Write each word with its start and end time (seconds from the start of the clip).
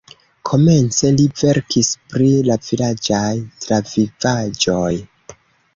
Komence 0.49 1.11
li 1.17 1.27
verkis 1.41 1.91
pri 2.15 2.31
la 2.49 2.57
vilaĝaj 2.69 3.31
travivaĵoj. 3.67 4.93